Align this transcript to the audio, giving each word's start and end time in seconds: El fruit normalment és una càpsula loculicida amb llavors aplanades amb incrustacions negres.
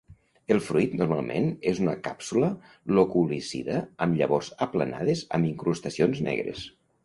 El 0.53 0.61
fruit 0.69 0.95
normalment 1.01 1.49
és 1.71 1.81
una 1.83 1.93
càpsula 2.07 2.49
loculicida 3.01 3.77
amb 4.07 4.19
llavors 4.23 4.53
aplanades 4.69 5.25
amb 5.39 5.53
incrustacions 5.55 6.27
negres. 6.33 6.69